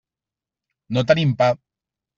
No 0.97 1.05
tenim 1.13 1.39
pa. 1.43 1.55